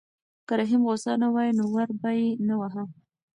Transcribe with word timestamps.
که 0.47 0.53
رحیم 0.59 0.81
غوسه 0.87 1.11
نه 1.21 1.27
وای 1.33 1.49
نو 1.57 1.65
ور 1.73 1.89
به 2.01 2.09
یې 2.19 2.29
نه 2.47 2.55
واهه. 2.59 2.83